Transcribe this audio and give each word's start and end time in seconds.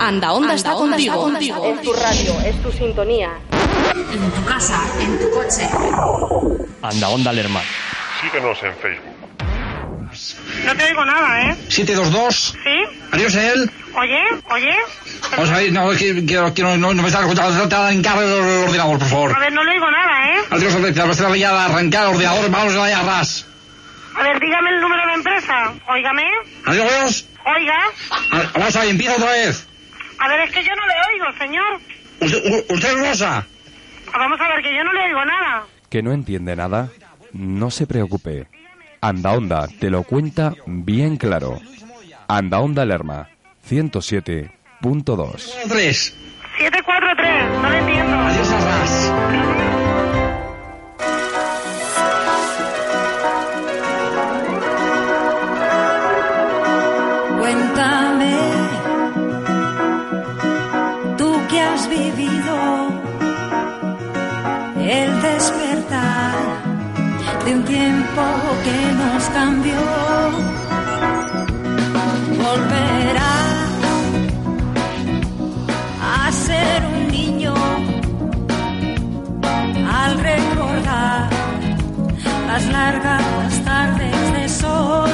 Anda 0.00 0.32
Onda 0.32 0.54
está 0.54 0.72
contigo. 0.72 1.28
Es 1.64 1.82
tu 1.82 1.92
radio, 1.92 2.40
es 2.44 2.62
tu 2.62 2.72
sintonía. 2.72 3.30
En 3.94 4.30
tu 4.30 4.44
casa, 4.44 4.80
en 5.00 5.18
tu 5.18 5.30
coche. 5.30 5.68
Anda 6.82 7.08
Onda 7.08 7.32
Lerma. 7.32 7.62
Síguenos 8.20 8.62
en 8.62 8.74
Facebook. 8.76 9.16
No 10.64 10.74
te 10.74 10.86
digo 10.88 11.04
nada, 11.04 11.42
¿eh? 11.42 11.56
722. 11.68 12.54
¿Sí? 12.64 12.98
Adiós, 13.12 13.34
él. 13.34 13.70
Oye, 13.94 14.20
oye. 14.50 14.74
Vamos 15.32 15.50
a 15.50 15.58
ver, 15.58 15.72
no, 15.72 15.92
es 15.92 15.98
que 15.98 16.24
quiero, 16.24 16.54
quiero, 16.54 16.76
no, 16.76 16.94
no 16.94 17.02
me 17.02 17.08
está 17.08 17.20
escuchando, 17.20 17.76
arrancar 17.76 18.22
el 18.22 18.32
ordenador, 18.32 18.98
por 18.98 19.08
favor. 19.08 19.36
A 19.36 19.38
ver, 19.38 19.52
no 19.52 19.64
le 19.64 19.72
digo 19.72 19.90
nada, 19.90 20.30
¿eh? 20.30 20.40
Adiós, 20.50 20.74
Alexia, 20.74 21.04
vas 21.04 21.20
a 21.20 21.64
arrancar 21.66 22.04
el 22.04 22.14
ordenador, 22.14 22.50
vamos 22.50 22.74
a 22.74 22.88
la 22.88 23.02
ras. 23.02 23.46
A 24.18 24.22
ver, 24.22 24.40
dígame 24.40 24.70
el 24.70 24.80
número 24.80 25.06
de 25.06 25.12
empresa. 25.14 25.74
Óigame. 25.88 26.24
Adiós. 26.66 27.26
Oiga. 27.44 27.78
A- 28.32 28.50
Vamos 28.58 28.76
a 28.76 28.80
ver, 28.80 28.88
empieza 28.90 29.14
otra 29.16 29.30
vez. 29.30 29.66
A 30.18 30.28
ver, 30.28 30.40
es 30.40 30.50
que 30.52 30.64
yo 30.64 30.74
no 30.74 30.86
le 30.86 30.94
oigo, 31.12 31.38
señor. 31.38 31.80
Usted, 32.20 32.42
u- 32.50 32.64
usted 32.74 32.88
es 32.88 32.98
Rosa. 33.08 33.46
Vamos 34.12 34.40
a 34.40 34.48
ver, 34.48 34.62
que 34.62 34.74
yo 34.74 34.82
no 34.84 34.92
le 34.92 35.00
oigo 35.04 35.24
nada. 35.24 35.64
¿Que 35.90 36.02
no 36.02 36.12
entiende 36.12 36.56
nada? 36.56 36.88
No 37.32 37.70
se 37.70 37.86
preocupe. 37.86 38.46
Anda 39.02 39.32
Onda 39.32 39.68
te 39.78 39.90
lo 39.90 40.02
cuenta 40.04 40.54
bien 40.66 41.16
claro. 41.18 41.60
Anda 42.28 42.58
Onda 42.60 42.84
Lerma. 42.86 43.28
107.2. 43.68 45.52
Tres. 45.68 46.16
743, 46.58 47.60
no 47.60 47.68
le 47.70 47.78
entiendo. 47.78 48.16
Adiós, 48.18 48.48
el 64.88 65.20
despertar 65.20 66.34
de 67.44 67.54
un 67.54 67.64
tiempo 67.64 68.22
que 68.64 68.92
nos 69.00 69.24
cambió. 69.30 69.80
Volverá 72.44 73.36
a 76.02 76.32
ser 76.32 76.84
un 76.84 77.08
niño 77.08 77.54
al 79.92 80.18
recordar 80.20 81.30
las 82.46 82.66
largas 82.66 83.64
tardes 83.64 84.32
de 84.34 84.48
sol. 84.48 85.05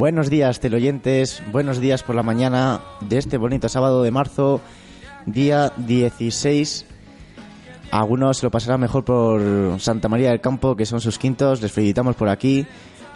Buenos 0.00 0.30
días, 0.30 0.60
teleoyentes. 0.60 1.42
Buenos 1.52 1.78
días 1.78 2.02
por 2.02 2.16
la 2.16 2.22
mañana 2.22 2.80
de 3.02 3.18
este 3.18 3.36
bonito 3.36 3.68
sábado 3.68 4.02
de 4.02 4.10
marzo, 4.10 4.62
día 5.26 5.74
16. 5.76 6.86
Algunos 7.90 8.38
se 8.38 8.46
lo 8.46 8.50
pasarán 8.50 8.80
mejor 8.80 9.04
por 9.04 9.78
Santa 9.78 10.08
María 10.08 10.30
del 10.30 10.40
Campo, 10.40 10.74
que 10.74 10.86
son 10.86 11.02
sus 11.02 11.18
quintos. 11.18 11.60
Les 11.60 11.70
felicitamos 11.70 12.16
por 12.16 12.30
aquí. 12.30 12.66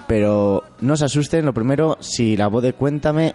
Pero 0.06 0.62
no 0.82 0.98
se 0.98 1.06
asusten, 1.06 1.46
lo 1.46 1.54
primero, 1.54 1.96
si 2.00 2.36
la 2.36 2.48
voz 2.48 2.62
de 2.62 2.74
Cuéntame 2.74 3.34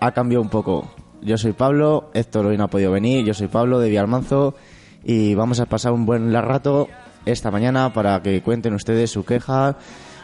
ha 0.00 0.10
cambiado 0.10 0.42
un 0.42 0.50
poco. 0.50 0.90
Yo 1.20 1.38
soy 1.38 1.52
Pablo, 1.52 2.10
Héctor 2.14 2.46
hoy 2.46 2.56
no 2.56 2.64
ha 2.64 2.68
podido 2.68 2.90
venir. 2.90 3.24
Yo 3.24 3.32
soy 3.32 3.46
Pablo 3.46 3.78
de 3.78 3.90
Villalmanzo. 3.90 4.56
Y 5.04 5.36
vamos 5.36 5.60
a 5.60 5.66
pasar 5.66 5.92
un 5.92 6.04
buen 6.04 6.32
rato 6.32 6.88
esta 7.26 7.52
mañana 7.52 7.92
para 7.92 8.20
que 8.22 8.42
cuenten 8.42 8.74
ustedes 8.74 9.12
su 9.12 9.24
queja, 9.24 9.76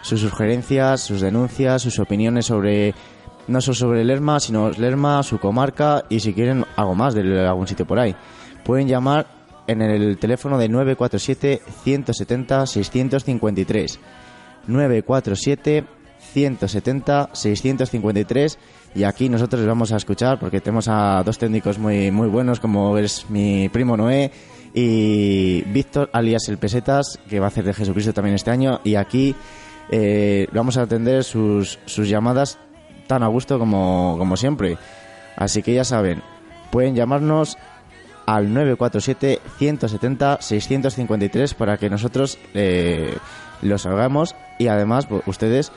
sus 0.02 0.20
sugerencias, 0.20 1.00
sus 1.00 1.20
denuncias, 1.20 1.82
sus 1.82 1.98
opiniones 1.98 2.46
sobre 2.46 2.94
no 3.46 3.60
solo 3.60 3.74
sobre 3.74 4.04
Lerma, 4.04 4.40
sino 4.40 4.70
Lerma, 4.70 5.22
su 5.22 5.38
comarca 5.38 6.04
y 6.08 6.20
si 6.20 6.34
quieren 6.34 6.64
algo 6.76 6.94
más 6.94 7.14
de 7.14 7.46
algún 7.46 7.66
sitio 7.66 7.86
por 7.86 7.98
ahí. 7.98 8.14
Pueden 8.64 8.86
llamar 8.86 9.26
en 9.66 9.82
el 9.82 10.18
teléfono 10.18 10.58
de 10.58 10.68
947 10.68 11.62
170 11.82 12.66
653. 12.66 14.00
947 14.66 15.84
170 16.32 17.30
653 17.32 18.58
y 18.94 19.04
aquí 19.04 19.28
nosotros 19.28 19.60
les 19.60 19.68
vamos 19.68 19.92
a 19.92 19.96
escuchar 19.96 20.38
porque 20.38 20.60
tenemos 20.60 20.88
a 20.88 21.22
dos 21.24 21.38
técnicos 21.38 21.78
muy 21.78 22.10
muy 22.10 22.28
buenos 22.28 22.60
como 22.60 22.98
es 22.98 23.30
mi 23.30 23.68
primo 23.68 23.96
Noé 23.96 24.30
y 24.74 25.62
Víctor 25.62 26.10
alias 26.12 26.48
el 26.48 26.58
Pesetas 26.58 27.18
que 27.30 27.40
va 27.40 27.46
a 27.46 27.48
hacer 27.48 27.64
de 27.64 27.72
Jesucristo 27.72 28.12
también 28.12 28.34
este 28.34 28.50
año 28.50 28.80
y 28.84 28.96
aquí 28.96 29.34
eh, 29.90 30.48
vamos 30.52 30.76
a 30.76 30.82
atender 30.82 31.24
sus, 31.24 31.78
sus 31.86 32.08
llamadas 32.08 32.58
tan 33.06 33.22
a 33.22 33.28
gusto 33.28 33.58
como, 33.58 34.16
como 34.18 34.36
siempre 34.36 34.76
así 35.36 35.62
que 35.62 35.74
ya 35.74 35.84
saben 35.84 36.22
pueden 36.70 36.94
llamarnos 36.94 37.56
al 38.26 38.52
947 38.52 39.40
170 39.58 40.38
653 40.40 41.54
para 41.54 41.78
que 41.78 41.88
nosotros 41.88 42.38
eh, 42.54 43.16
los 43.62 43.86
hagamos 43.86 44.36
y 44.58 44.68
además 44.68 45.06
pues, 45.06 45.22
ustedes 45.26 45.72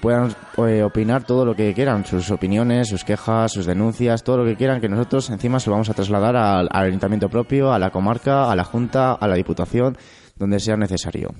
puedan 0.00 0.34
eh, 0.66 0.82
opinar 0.82 1.24
todo 1.24 1.44
lo 1.44 1.54
que 1.54 1.74
quieran, 1.74 2.04
sus 2.04 2.30
opiniones, 2.30 2.88
sus 2.88 3.04
quejas, 3.04 3.52
sus 3.52 3.66
denuncias, 3.66 4.24
todo 4.24 4.38
lo 4.38 4.44
que 4.44 4.56
quieran, 4.56 4.80
que 4.80 4.88
nosotros 4.88 5.28
encima 5.30 5.60
se 5.60 5.68
lo 5.68 5.72
vamos 5.72 5.90
a 5.90 5.94
trasladar 5.94 6.36
al 6.36 6.68
ayuntamiento 6.72 7.28
propio, 7.28 7.72
a 7.72 7.78
la 7.78 7.90
comarca, 7.90 8.50
a 8.50 8.56
la 8.56 8.64
junta, 8.64 9.12
a 9.12 9.28
la 9.28 9.34
diputación, 9.34 9.96
donde 10.36 10.58
sea 10.58 10.76
necesario. 10.76 11.34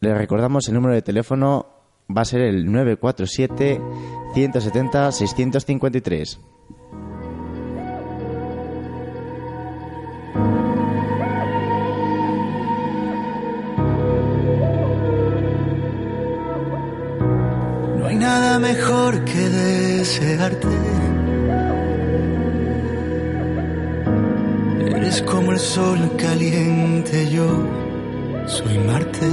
Le 0.00 0.14
recordamos 0.14 0.68
el 0.68 0.74
número 0.74 0.94
de 0.94 1.02
teléfono 1.02 1.66
va 2.14 2.22
a 2.22 2.24
ser 2.24 2.42
el 2.42 2.70
947 2.70 3.80
170 4.34 5.12
653. 5.12 6.40
No 17.98 18.06
hay 18.06 18.16
nada 18.16 18.58
mejor 18.58 19.24
que 19.24 19.38
desearte. 19.48 20.68
Eres 24.94 25.22
como 25.22 25.52
el 25.52 25.58
sol 25.58 26.16
caliente, 26.18 27.30
yo 27.30 27.85
soy 28.46 28.78
Marte. 28.78 29.26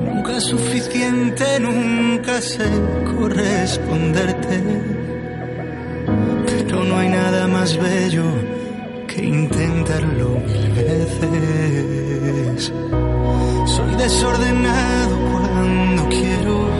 Nunca 0.00 0.36
es 0.36 0.44
suficiente, 0.44 1.44
nunca 1.60 2.40
sé 2.40 2.68
corresponderte. 3.16 4.62
Pero 6.46 6.84
no 6.84 6.98
hay 6.98 7.08
nada 7.08 7.48
más 7.48 7.76
bello 7.76 8.24
que 9.06 9.24
intentarlo 9.24 10.40
mil 10.46 10.70
veces. 10.72 12.72
Soy 13.66 13.94
desordenado 13.96 15.16
cuando 15.30 16.08
quiero. 16.08 16.75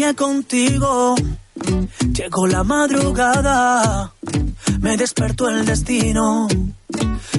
soñé 0.00 0.14
contigo. 0.14 1.14
Llegó 2.14 2.46
la 2.46 2.64
madrugada, 2.64 4.10
me 4.80 4.96
despertó 4.96 5.50
el 5.50 5.66
destino, 5.66 6.48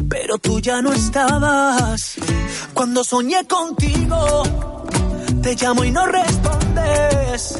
pero 0.07 0.37
tú 0.37 0.59
ya 0.59 0.79
no 0.79 0.93
estabas. 0.93 2.17
Cuando 2.75 3.03
soñé 3.03 3.47
contigo, 3.47 4.85
te 5.41 5.55
llamo 5.55 5.83
y 5.85 5.91
no 5.91 6.05
respondes, 6.05 7.57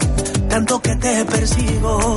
tanto 0.48 0.80
que 0.80 0.96
te 0.98 1.26
persigo 1.26 2.16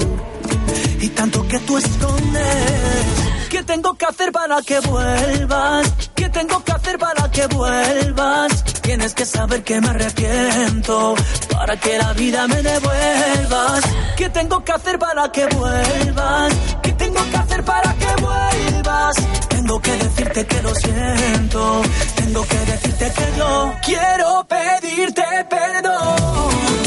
y 1.01 1.09
tanto 1.09 1.49
que 1.49 1.59
tú 1.61 1.79
escondes. 1.79 3.24
¿Qué 3.55 3.63
tengo 3.63 3.95
que 3.95 4.05
hacer 4.05 4.33
para 4.33 4.61
que 4.63 4.81
vuelvas? 4.81 5.93
¿Qué 6.17 6.29
tengo 6.29 6.65
que 6.65 6.73
hacer 6.73 6.99
para 6.99 7.31
que 7.31 7.47
vuelvas? 7.47 8.65
Tienes 8.83 9.15
que 9.15 9.25
saber 9.25 9.63
que 9.63 9.81
me 9.81 9.91
arrepiento 9.91 11.15
para 11.53 11.77
que 11.79 11.97
la 11.97 12.13
vida 12.15 12.49
me 12.49 12.61
devuelvas. 12.61 13.85
¿Qué 14.17 14.29
tengo 14.31 14.65
que 14.65 14.73
hacer 14.73 14.99
para 14.99 15.31
que 15.31 15.47
vuelvas? 15.47 16.53
¿Qué 16.83 16.93
tengo 16.95 17.31
que 17.31 17.37
hacer 17.37 17.65
para 17.65 17.95
que 17.95 18.23
vuelvas? 18.23 19.17
Tengo 19.49 19.81
que 19.81 19.93
decirte 19.99 20.47
que 20.47 20.61
lo 20.61 20.75
siento. 20.75 21.83
Tengo 22.17 22.45
que 22.49 22.59
decirte 22.59 23.13
que 23.13 23.39
yo 23.39 23.73
quiero 23.85 24.47
pedirte 24.49 25.23
perdón. 25.49 26.84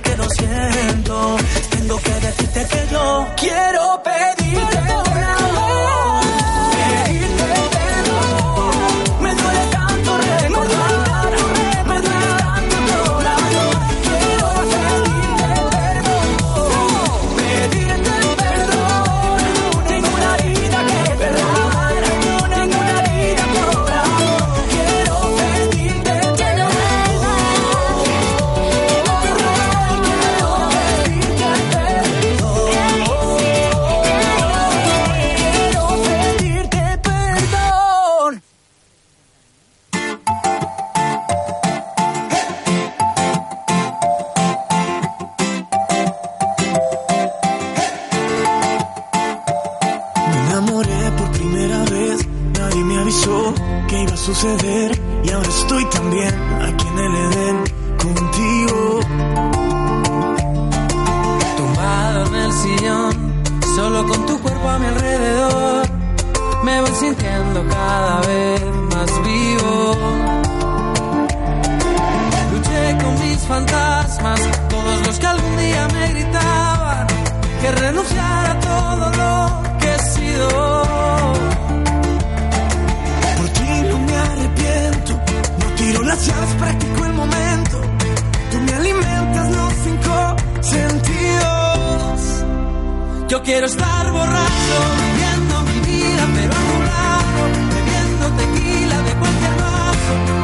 que 0.00 0.16
lo 0.16 0.24
siento. 0.30 1.36
Tengo 1.70 1.98
que 1.98 2.14
decirte 2.14 2.66
que 2.66 2.88
yo 2.92 3.28
quiero 3.36 4.02
pedirte. 4.02 5.05
quiero 93.46 93.66
estar 93.66 94.10
borracho, 94.10 94.76
viviendo 95.06 95.62
mi 95.62 95.78
vida, 95.86 96.28
pero 96.34 96.52
anulado, 96.52 97.40
bebiendo 97.74 98.26
tequila 98.42 99.02
de 99.02 99.12
cualquier 99.14 99.54
vaso. 99.54 100.35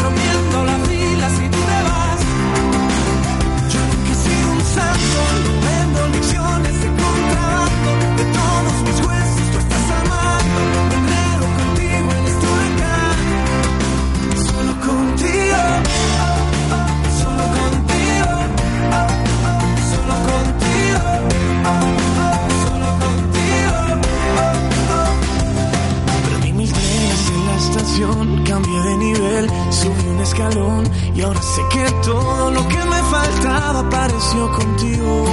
subí 29.48 30.08
un 30.08 30.20
escalón 30.20 30.90
y 31.14 31.22
ahora 31.22 31.42
sé 31.42 31.62
que 31.70 31.90
todo 32.04 32.50
lo 32.50 32.68
que 32.68 32.76
me 32.76 33.02
faltaba 33.10 33.80
apareció 33.80 34.52
contigo. 34.52 35.26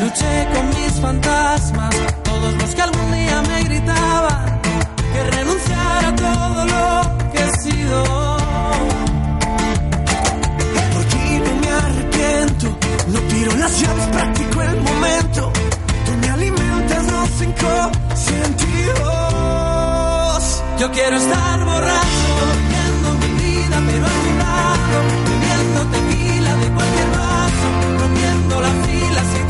Luché 0.00 0.48
con 0.54 0.68
mis 0.68 1.00
fantasmas, 1.00 1.94
todos 2.22 2.54
los 2.54 2.74
que 2.74 2.82
algún 2.82 3.12
día 3.12 3.42
me 3.42 3.64
gritaban 3.64 4.60
que 5.12 5.22
renunciara 5.30 6.08
a 6.08 6.16
todo 6.16 6.64
lo 6.66 7.32
que 7.32 7.38
he 7.38 7.52
sido. 7.58 8.04
Por 10.92 11.04
ti 11.12 11.40
no 11.44 11.52
me 11.62 11.68
arrepiento, 11.68 12.66
no 13.08 13.18
tiro 13.20 13.56
las 13.56 13.80
llaves, 13.80 14.06
practico 14.06 14.62
el 14.62 14.80
momento. 14.82 15.52
Tú 16.04 16.12
me 16.20 16.28
alimentas, 16.28 17.04
no 17.06 17.26
cinco 17.38 17.90
sentidos. 18.14 19.45
Yo 20.78 20.90
quiero 20.92 21.16
estar 21.16 21.64
borracho, 21.64 22.32
viendo 22.68 23.14
mi 23.14 23.28
vida, 23.42 23.82
pero 23.86 24.06
a 24.06 24.16
tu 24.24 24.30
lado, 24.42 24.98
bebiendo 25.24 25.80
tequila 25.90 26.54
de 26.56 26.68
cualquier 26.68 27.10
vaso, 27.10 27.66
rompiendo 27.98 28.60
las 28.60 28.86
filas. 28.86 29.45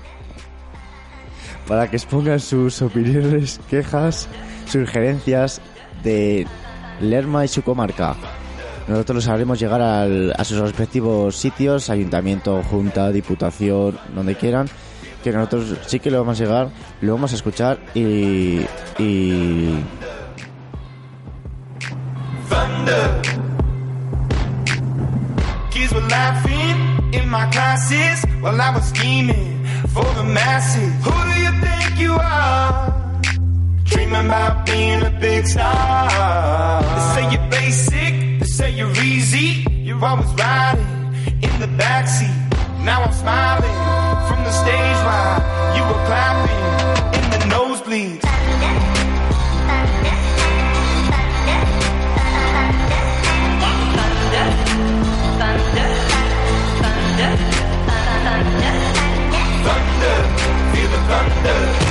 para 1.68 1.90
que 1.90 1.96
expongan 1.96 2.42
sus 2.42 2.82
opiniones, 2.82 3.62
quejas, 3.70 4.28
sugerencias 4.66 5.62
de 6.04 6.46
Lerma 7.04 7.46
y 7.46 7.48
su 7.48 7.62
comarca. 7.62 8.16
Nosotros 8.88 9.16
los 9.16 9.28
haremos 9.28 9.60
llegar 9.60 9.82
a 9.82 10.44
sus 10.44 10.58
respectivos 10.58 11.36
sitios, 11.36 11.90
ayuntamiento, 11.90 12.62
junta, 12.64 13.12
diputación, 13.12 13.98
donde 14.14 14.36
quieran, 14.36 14.68
que 15.24 15.32
nosotros 15.32 15.78
sí 15.86 16.00
que 16.00 16.12
lo 16.12 16.20
vamos 16.20 16.40
a 16.40 16.44
llegar, 16.44 16.70
lo 17.02 17.14
vamos 17.14 17.32
a 17.32 17.36
escuchar 17.36 17.80
y... 17.94 18.62
y... 18.98 19.80
Dreaming 33.92 34.26
about 34.26 34.66
being 34.66 35.02
a 35.04 35.10
big 35.20 35.46
star. 35.46 36.82
They 36.82 37.02
say 37.14 37.32
you're 37.34 37.50
basic, 37.50 38.40
they 38.40 38.46
say 38.46 38.72
you're 38.72 38.96
easy. 39.04 39.66
You're 39.84 40.04
always 40.04 40.32
riding 40.34 40.86
in 41.42 41.54
the 41.60 41.68
backseat. 41.78 42.34
Now 42.86 43.04
I'm 43.04 43.12
smiling 43.12 43.78
from 44.28 44.44
the 44.46 44.52
stage 44.52 45.00
while 45.08 45.40
you 45.76 45.84
were 45.84 46.06
clapping 46.08 46.62
in 47.18 47.30
the 47.32 47.40
nosebleeds. 47.54 48.22
Thunder, 59.66 60.18
feel 60.72 60.90
the 60.90 60.98
thunder. 61.10 61.91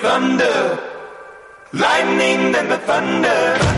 thunder, 0.00 0.78
lightning, 1.72 2.52
then 2.52 2.68
the 2.68 2.78
thunder. 2.78 3.77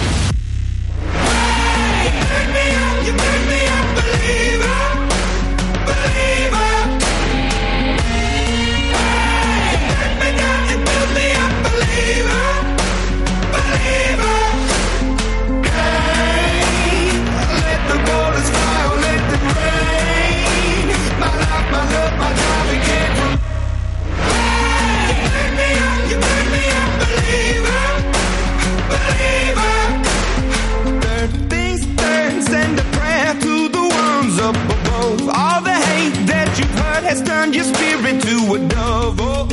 Your 37.53 37.65
spirit 37.65 38.21
to 38.21 38.53
a 38.55 38.59
dove. 38.67 39.19
Oh, 39.19 39.47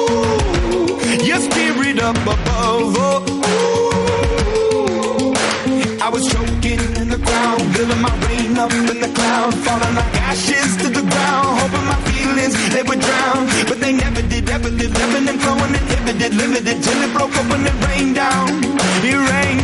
ooh, 0.00 1.24
your 1.24 1.38
spirit 1.38 2.00
up 2.00 2.16
above. 2.16 2.96
Oh, 2.96 3.24
ooh. 3.28 3.44
I 6.00 6.08
was 6.10 6.26
choking 6.32 6.80
in 7.00 7.08
the 7.08 7.18
crowd, 7.18 7.58
building 7.72 8.00
my 8.00 8.12
rain 8.26 8.58
up 8.58 8.72
in 8.72 9.00
the 9.00 9.10
cloud, 9.14 9.54
falling 9.64 9.94
like 9.94 10.14
ashes 10.28 10.76
to 10.82 10.88
the 10.88 11.00
ground, 11.00 11.58
hoping 11.60 11.86
my 11.86 11.96
feelings 12.12 12.54
they 12.74 12.82
would 12.82 13.00
drown, 13.00 13.46
but 13.68 13.80
they 13.80 13.92
never 13.92 14.22
did, 14.22 14.48
ever 14.50 14.70
did, 14.70 14.92
living 14.92 15.28
and 15.28 15.40
flowing, 15.40 15.74
inhibited, 15.74 16.34
limited, 16.34 16.82
till 16.82 17.02
it 17.02 17.12
broke 17.16 17.34
up 17.36 17.50
and 17.56 17.66
it 17.66 17.76
rained 17.88 18.14
down, 18.16 18.48
it 19.02 19.16
rained 19.16 19.63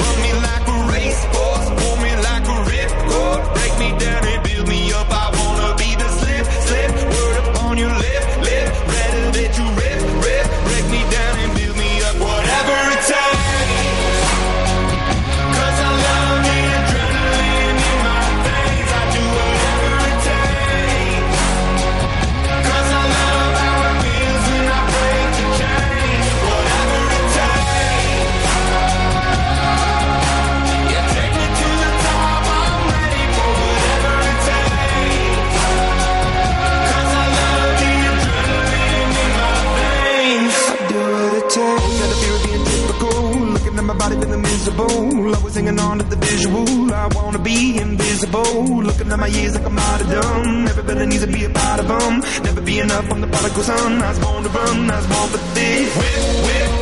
hanging 45.61 45.79
on 45.79 45.97
to 45.99 46.03
the 46.03 46.15
visual. 46.15 46.93
I 46.93 47.07
wanna 47.13 47.39
be 47.39 47.77
invisible. 47.77 48.83
Looking 48.87 49.11
at 49.11 49.19
my 49.19 49.27
years 49.27 49.53
like 49.55 49.65
I'm 49.65 49.77
out 49.77 50.01
of 50.01 50.07
dumb. 50.09 50.67
Everybody 50.67 51.05
needs 51.05 51.25
to 51.25 51.31
be 51.31 51.45
a 51.45 51.49
part 51.49 51.79
of 51.79 51.87
them. 51.87 52.19
Never 52.43 52.61
be 52.61 52.79
enough. 52.79 53.11
I'm 53.11 53.21
the 53.21 53.27
prodigal 53.27 53.63
son. 53.63 54.01
I 54.01 54.09
was 54.09 54.19
born 54.19 54.43
to 54.43 54.49
run. 54.49 54.89
I 54.89 54.97
was 54.97 55.07
born 55.13 55.29
for 55.33 55.41
this. 55.55 55.87
Whip, 56.01 56.45
whip, 56.45 56.80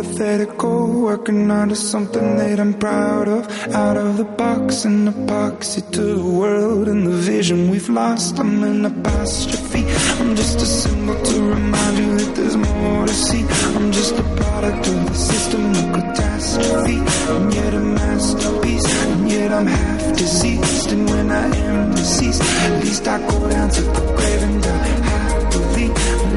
hypothetical. 0.00 1.02
Working 1.02 1.50
out 1.50 1.70
of 1.70 1.76
something 1.76 2.36
that 2.36 2.58
I'm 2.58 2.74
proud 2.74 3.28
of. 3.28 3.46
Out 3.74 3.96
of 3.96 4.16
the 4.16 4.24
box, 4.24 4.84
an 4.84 5.06
epoxy 5.06 5.82
to 5.92 6.00
the 6.00 6.24
world 6.24 6.88
and 6.88 7.06
the 7.06 7.16
vision 7.32 7.70
we've 7.70 7.88
lost. 7.88 8.38
I'm 8.38 8.62
an 8.62 8.84
apostrophe. 8.84 9.84
I'm 10.20 10.36
just 10.36 10.56
a 10.60 10.66
symbol 10.66 11.20
to 11.22 11.42
remind 11.42 11.98
you 11.98 12.18
that 12.18 12.34
there's 12.34 12.56
more 12.56 13.06
to 13.06 13.12
see. 13.12 13.44
I'm 13.76 13.92
just 13.92 14.14
a 14.18 14.22
product 14.22 14.86
of 14.88 15.06
the 15.06 15.14
system 15.14 15.70
of 15.70 15.86
catastrophe. 15.94 16.98
And 17.32 17.54
yet 17.54 17.74
a 17.74 17.80
masterpiece. 17.80 19.04
And 19.06 19.30
yet 19.30 19.52
I'm 19.52 19.66
half 19.66 20.16
deceased. 20.16 20.92
And 20.92 21.08
when 21.10 21.30
I 21.30 21.46
am 21.56 21.90
deceased, 21.94 22.42
at 22.42 22.84
least 22.84 23.06
I 23.06 23.18
go 23.28 23.50
down 23.50 23.68
to 23.70 23.82
the 23.82 24.14
grave 24.16 24.42
and 24.42 24.62
die 24.62 24.94
happily. 25.10 25.88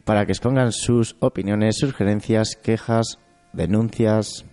para 0.04 0.26
que 0.26 0.32
expongan 0.32 0.72
sus 0.72 1.16
opiniones, 1.20 1.78
sugerencias, 1.78 2.56
quejas, 2.56 3.20
denuncias. 3.54 4.46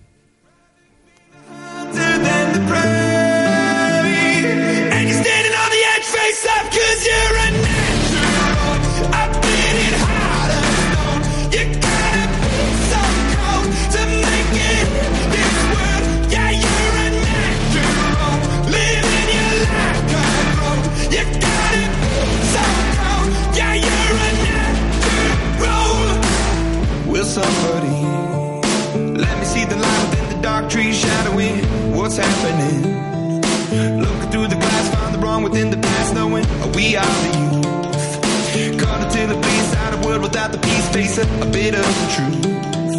a 41.40 41.46
bit 41.46 41.74
of 41.74 41.84
the 41.84 42.06
truth, 42.14 42.42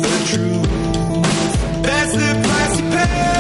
the 0.02 0.22
truth. 0.32 1.84
That's 1.84 2.14
the 2.14 2.42
price 2.48 2.80
you 2.80 2.90
pay. 2.90 3.35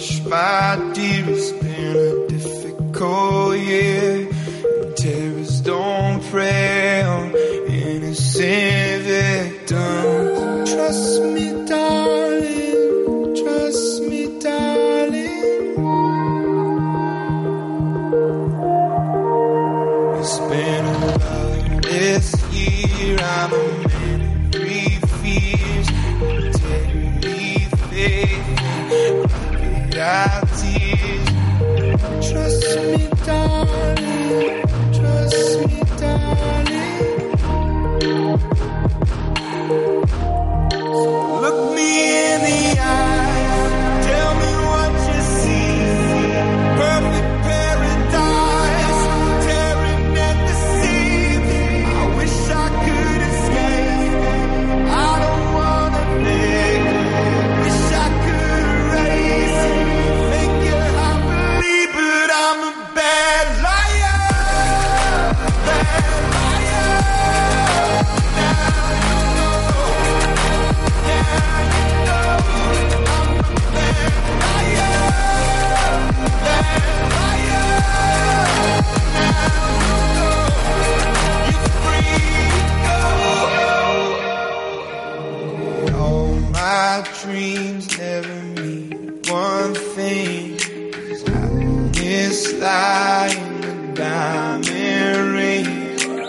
much, 0.00 0.24
my 0.24 0.92
dear. 0.94 1.24
It's 1.28 1.52
been 1.52 1.96
a 1.96 2.28
difficult 2.28 3.58
year. 3.58 4.28
And 4.82 4.96
terrors 4.96 5.60
don't 5.60 6.22
pray. 6.30 6.79
lying 92.58 93.62
in 93.62 93.64
a 93.64 93.94
diamond 93.94 95.32
ring. 95.34 95.66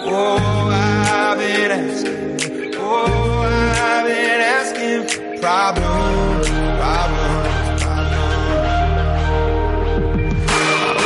Oh, 0.06 0.38
I've 0.72 1.38
been 1.38 1.72
asking. 1.72 2.76
Oh, 2.76 3.42
I've 3.44 4.06
been 4.06 4.42
asking 4.42 5.08
for 5.08 5.40
problems, 5.42 6.48
problems, 6.80 7.82
problems. 7.84 8.42
I 10.50 10.56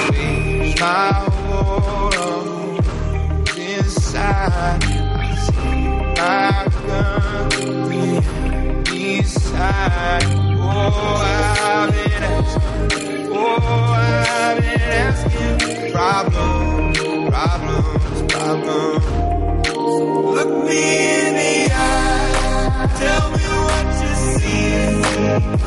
wish 0.09 0.79
my 0.79 1.11
world 1.49 2.85
inside. 3.57 4.83
I 4.83 5.35
see 5.45 5.85
my 6.17 6.51
gun 6.87 7.49
through 7.51 8.21
the 8.83 9.17
inside. 9.17 10.23
Oh, 10.57 11.21
I've 11.21 11.91
been 11.91 12.23
asking. 12.23 13.14
Oh, 13.37 14.59
problems, 15.91 16.97
problems, 17.29 18.31
problems. 18.31 19.05
Look 20.35 20.51
me 20.65 20.81
in 21.19 21.33
the 21.35 21.53
tell 22.95 23.27
me 23.31 23.45
what 23.65 23.87
you 24.03 24.13
see. 24.35 24.71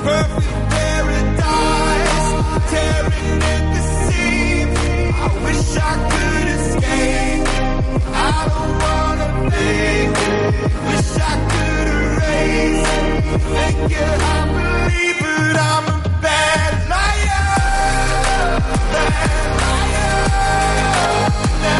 Perfect 0.03 0.71
paradise, 0.71 2.27
tearing 2.71 3.43
at 3.53 3.65
the 3.75 3.83
seams. 4.07 4.79
I 5.15 5.29
wish 5.45 5.77
I 5.77 5.95
could 6.11 6.49
escape. 6.57 7.47
I 8.15 8.27
don't 8.49 8.73
wanna. 8.83 9.29
Wish 10.89 11.13
I 11.21 11.35
could 11.51 11.89
erase. 11.99 12.89
It, 13.61 14.21
I 14.23 14.37
believe, 14.57 15.19
but 15.21 15.57
I'm. 15.61 15.98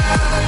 Let 0.09 0.39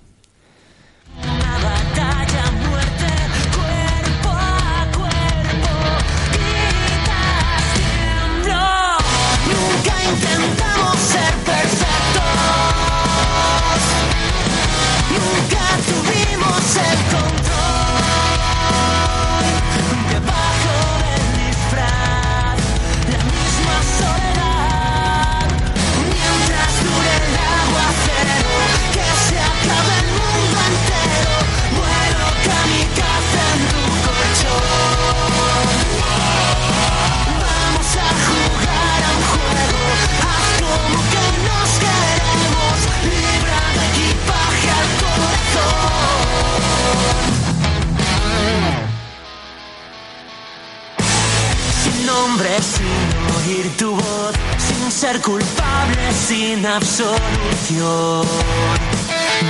Sin 56.47 56.64
absolución. 56.64 58.24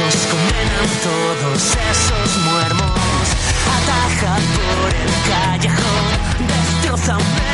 Nos 0.00 0.16
condenan 0.32 0.90
todos 1.04 1.62
esos 1.92 2.30
muermos. 2.44 3.24
Ataja 3.76 4.34
por 4.56 4.90
el 5.04 5.12
callejón, 5.28 6.06
destrozame 6.48 7.45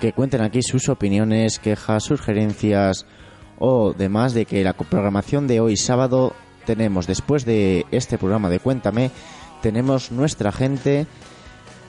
que 0.00 0.14
cuenten 0.14 0.40
aquí 0.40 0.62
sus 0.62 0.88
opiniones, 0.88 1.58
quejas, 1.58 2.04
sugerencias 2.04 3.04
o 3.58 3.92
demás 3.92 4.32
de 4.32 4.46
que 4.46 4.64
la 4.64 4.72
programación 4.72 5.46
de 5.46 5.60
hoy 5.60 5.76
sábado 5.76 6.32
tenemos, 6.64 7.06
después 7.06 7.44
de 7.44 7.84
este 7.90 8.16
programa 8.16 8.48
de 8.48 8.60
Cuéntame, 8.60 9.10
tenemos 9.60 10.10
nuestra 10.10 10.50
gente, 10.50 11.06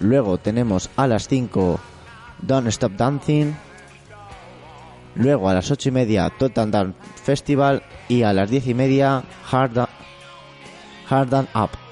luego 0.02 0.40
tenemos 0.40 0.90
a 0.98 1.08
las 1.08 1.30
5 1.30 1.80
Don't 2.42 2.68
Stop 2.68 2.98
Dancing, 2.98 3.54
luego 5.16 5.48
a 5.48 5.54
las 5.54 5.72
8 5.72 5.88
y 5.88 5.92
media 5.94 6.30
Total 6.38 6.70
Dance 6.70 7.00
Festival. 7.24 7.82
Y 8.10 8.24
a 8.24 8.34
las 8.34 8.50
10 8.50 8.68
y 8.68 8.74
media 8.74 9.24
Hard, 9.50 9.88
Hard 11.08 11.34
and 11.34 11.48
Up. 11.56 11.87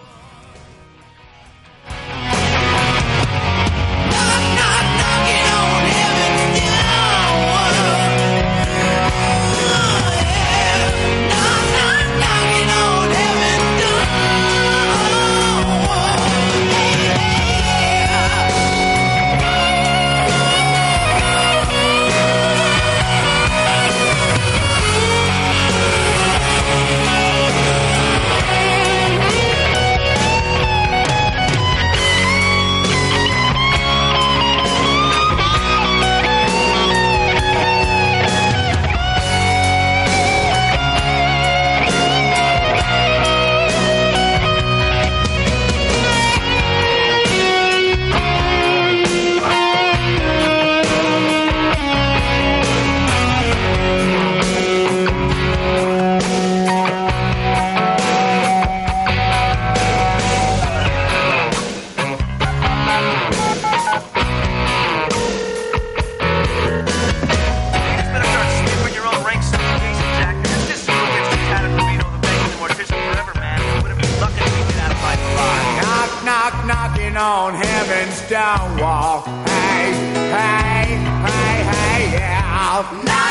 down 78.29 78.79
walk. 78.79 79.25
Hey, 79.47 79.91
hey, 80.31 80.95
hey, 81.25 81.63
hey, 81.63 82.11
yeah. 82.13 83.03
No! 83.05 83.24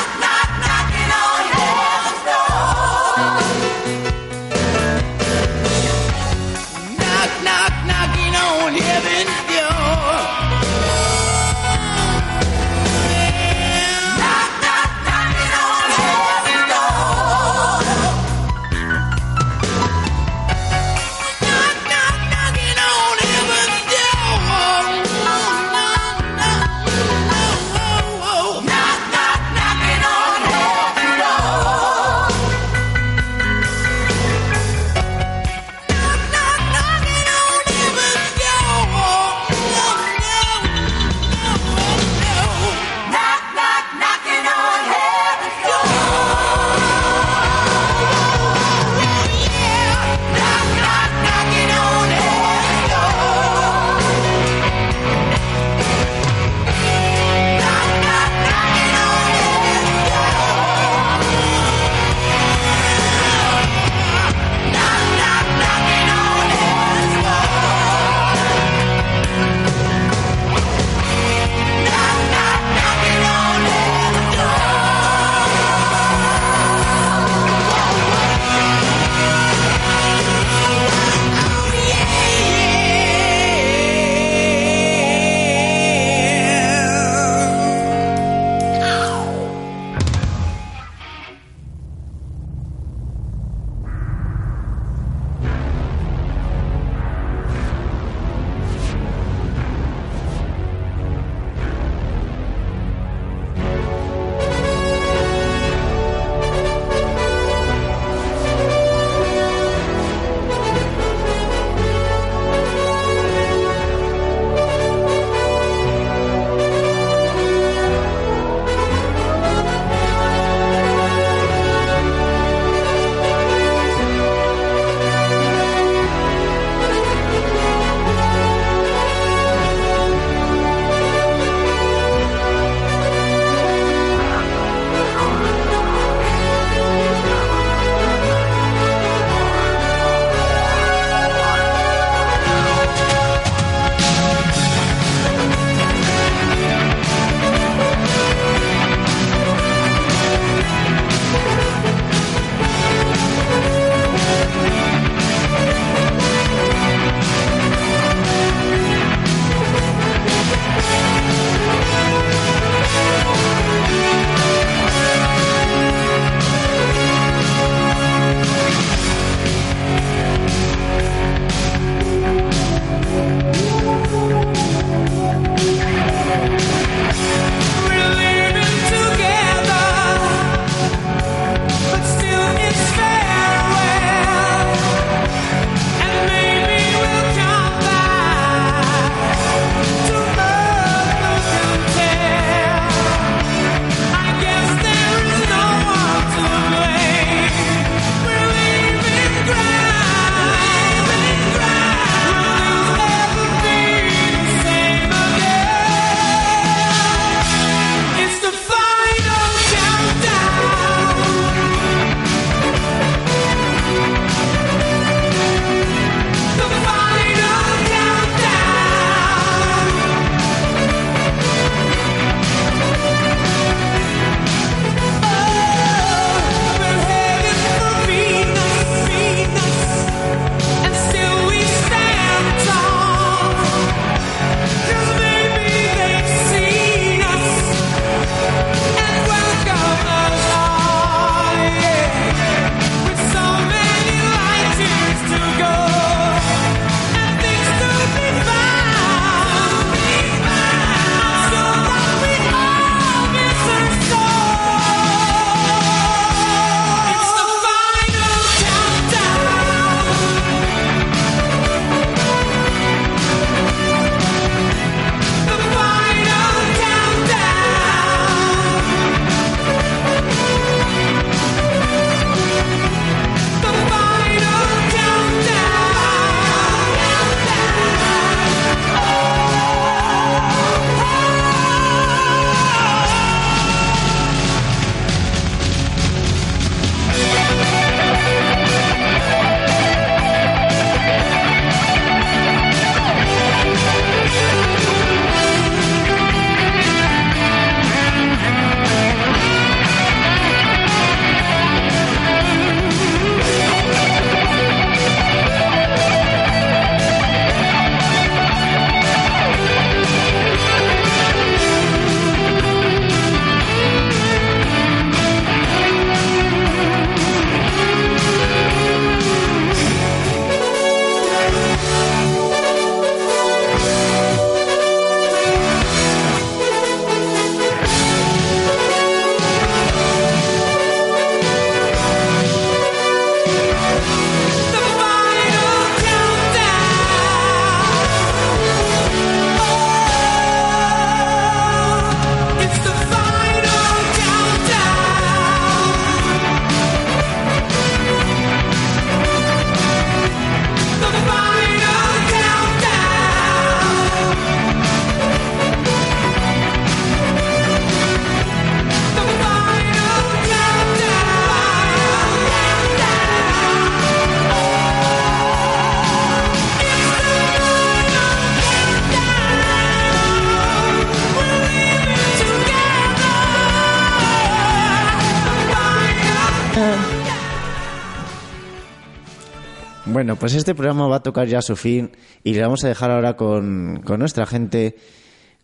Bueno, 380.14 380.36
pues 380.36 380.54
este 380.54 380.76
programa 380.76 381.08
va 381.08 381.16
a 381.16 381.22
tocar 381.24 381.48
ya 381.48 381.60
su 381.60 381.74
fin 381.74 382.12
y 382.44 382.54
le 382.54 382.62
vamos 382.62 382.84
a 382.84 382.88
dejar 382.88 383.10
ahora 383.10 383.34
con, 383.34 384.00
con 384.04 384.20
nuestra 384.20 384.46
gente. 384.46 384.94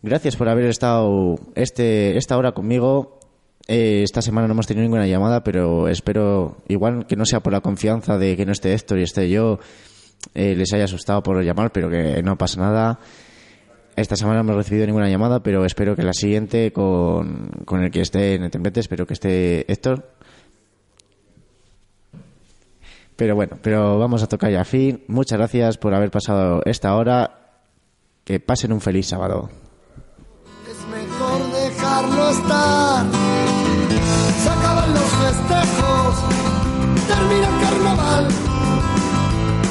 Gracias 0.01 0.35
por 0.35 0.49
haber 0.49 0.65
estado 0.65 1.35
este, 1.55 2.17
esta 2.17 2.37
hora 2.37 2.51
conmigo. 2.51 3.17
Eh, 3.69 4.01
esta 4.03 4.21
semana 4.21 4.47
no 4.47 4.53
hemos 4.53 4.67
tenido 4.67 4.83
ninguna 4.83 5.07
llamada, 5.07 5.41
pero 5.41 5.87
espero, 5.87 6.57
igual 6.67 7.07
que 7.07 7.15
no 7.15 7.23
sea 7.25 7.39
por 7.39 7.53
la 7.53 7.61
confianza 7.61 8.17
de 8.17 8.35
que 8.35 8.45
no 8.45 8.51
esté 8.51 8.73
Héctor 8.73 8.99
y 8.99 9.03
esté 9.03 9.29
yo, 9.29 9.59
eh, 10.35 10.53
les 10.53 10.73
haya 10.73 10.83
asustado 10.83 11.23
por 11.23 11.41
llamar, 11.41 11.71
pero 11.71 11.89
que 11.89 12.21
no 12.21 12.37
pasa 12.37 12.59
nada. 12.59 12.99
Esta 13.95 14.17
semana 14.17 14.43
no 14.43 14.49
hemos 14.51 14.65
recibido 14.65 14.85
ninguna 14.85 15.07
llamada, 15.07 15.41
pero 15.41 15.63
espero 15.63 15.95
que 15.95 16.03
la 16.03 16.11
siguiente, 16.11 16.73
con, 16.73 17.51
con 17.63 17.83
el 17.83 17.89
que 17.89 18.01
esté 18.01 18.35
en 18.35 18.43
el 18.43 18.51
templete, 18.51 18.81
espero 18.81 19.07
que 19.07 19.13
esté 19.13 19.71
Héctor. 19.71 20.09
Pero 23.21 23.35
bueno, 23.35 23.55
pero 23.61 23.99
vamos 23.99 24.23
a 24.23 24.27
tocar 24.27 24.49
ya 24.49 24.65
fin. 24.65 25.03
Muchas 25.07 25.37
gracias 25.37 25.77
por 25.77 25.93
haber 25.93 26.09
pasado 26.09 26.63
esta 26.65 26.95
hora. 26.95 27.59
Que 28.23 28.39
pasen 28.39 28.73
un 28.73 28.81
feliz 28.81 29.09
sábado. 29.09 29.47
mejor 30.89 31.51
dejarlo 31.51 32.29
estar. 32.31 33.05
Se 34.41 34.49
acaban 34.49 34.93
los 34.95 35.09
festejos, 35.21 36.15
termina 37.07 37.47
el 37.47 37.61
carnaval. 37.61 38.27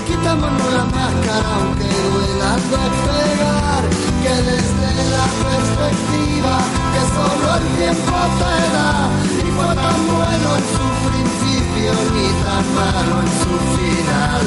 Quitámonos 0.06 0.72
la 0.72 0.84
máscara 0.84 1.54
aunque 1.56 1.90
duela 2.06 2.54
despegar. 2.54 3.82
Que 4.22 4.34
desde 4.46 4.90
la 5.10 5.26
perspectiva 5.50 6.54
que 6.94 7.02
solo 7.18 7.46
el 7.58 7.66
tiempo 7.82 8.16
te 8.38 8.56
da. 8.76 9.10
Ni 9.42 9.50
fue 9.50 9.74
tan 9.74 10.00
bueno 10.06 10.48
en 10.54 10.64
su 10.70 10.86
principio 11.10 12.29
tan 12.50 12.66
malo 12.74 13.14
en 13.24 13.30
su 13.40 13.54
final. 13.76 14.44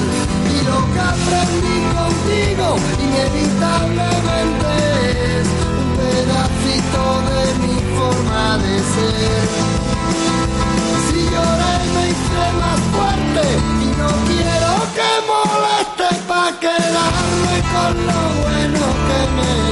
Y 0.54 0.58
lo 0.70 0.80
que 0.91 1.01
aprendí 1.14 1.78
contigo 1.97 2.68
inevitablemente 3.08 4.72
es 5.38 5.47
un 5.72 5.84
pedacito 5.99 7.04
de 7.32 7.43
mi 7.64 7.78
forma 7.97 8.43
de 8.64 8.76
ser. 8.93 9.47
Si 11.06 11.20
lloré 11.32 11.76
me 11.93 12.04
hice 12.12 12.43
más 12.62 12.80
fuerte 12.93 13.43
y 13.86 13.89
no 14.01 14.10
quiero 14.30 14.72
que 14.97 15.10
moleste 15.30 16.10
pa' 16.30 16.51
quedarme 16.64 17.56
con 17.74 17.93
lo 18.10 18.22
bueno 18.43 18.84
que 19.08 19.20
me 19.38 19.62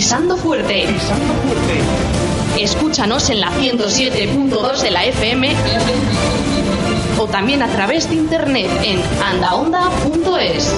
pisando 0.00 0.34
fuerte. 0.38 0.86
Pisando 0.86 1.34
fuerte. 1.44 2.62
Escúchanos 2.62 3.28
en 3.28 3.40
la 3.40 3.50
107.2 3.50 4.80
de 4.80 4.90
la 4.90 5.04
FM 5.04 5.54
o 7.18 7.26
también 7.26 7.62
a 7.62 7.68
través 7.68 8.08
de 8.08 8.14
internet 8.14 8.70
en 8.82 8.98
andaonda.es. 9.22 10.72